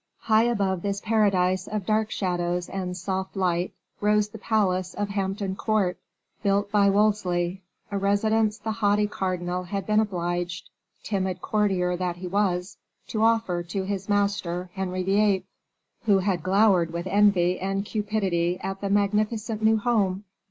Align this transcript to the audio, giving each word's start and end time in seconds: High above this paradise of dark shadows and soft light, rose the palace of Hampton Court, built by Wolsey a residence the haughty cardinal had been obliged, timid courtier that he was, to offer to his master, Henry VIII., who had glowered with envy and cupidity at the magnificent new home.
High 0.21 0.45
above 0.45 0.81
this 0.81 0.99
paradise 0.99 1.67
of 1.67 1.85
dark 1.85 2.09
shadows 2.09 2.69
and 2.69 2.97
soft 2.97 3.35
light, 3.35 3.71
rose 3.99 4.29
the 4.29 4.39
palace 4.39 4.95
of 4.95 5.09
Hampton 5.09 5.55
Court, 5.55 5.99
built 6.41 6.71
by 6.71 6.89
Wolsey 6.89 7.61
a 7.91 7.99
residence 7.99 8.57
the 8.57 8.71
haughty 8.71 9.05
cardinal 9.05 9.61
had 9.65 9.85
been 9.85 9.99
obliged, 9.99 10.71
timid 11.03 11.39
courtier 11.39 11.95
that 11.95 12.15
he 12.15 12.25
was, 12.25 12.77
to 13.09 13.21
offer 13.23 13.61
to 13.61 13.83
his 13.83 14.09
master, 14.09 14.71
Henry 14.73 15.03
VIII., 15.03 15.45
who 16.05 16.17
had 16.17 16.41
glowered 16.41 16.91
with 16.91 17.05
envy 17.05 17.59
and 17.59 17.85
cupidity 17.85 18.59
at 18.61 18.81
the 18.81 18.89
magnificent 18.89 19.61
new 19.61 19.77
home. 19.77 20.23